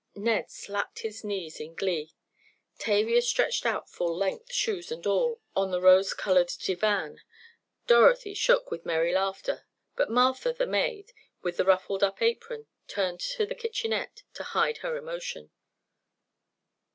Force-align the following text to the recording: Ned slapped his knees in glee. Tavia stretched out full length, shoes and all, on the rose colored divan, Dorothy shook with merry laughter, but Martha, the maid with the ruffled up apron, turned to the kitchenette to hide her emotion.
Ned 0.15 0.49
slapped 0.49 1.01
his 1.03 1.23
knees 1.23 1.59
in 1.59 1.75
glee. 1.75 2.15
Tavia 2.79 3.21
stretched 3.21 3.67
out 3.67 3.87
full 3.87 4.17
length, 4.17 4.51
shoes 4.51 4.91
and 4.91 5.05
all, 5.05 5.41
on 5.55 5.69
the 5.69 5.79
rose 5.79 6.15
colored 6.15 6.51
divan, 6.59 7.21
Dorothy 7.85 8.33
shook 8.33 8.71
with 8.71 8.83
merry 8.83 9.13
laughter, 9.13 9.67
but 9.95 10.09
Martha, 10.09 10.53
the 10.53 10.65
maid 10.65 11.13
with 11.43 11.57
the 11.57 11.65
ruffled 11.65 12.01
up 12.01 12.19
apron, 12.19 12.65
turned 12.87 13.19
to 13.19 13.45
the 13.45 13.53
kitchenette 13.53 14.23
to 14.33 14.41
hide 14.41 14.77
her 14.77 14.97
emotion. 14.97 15.51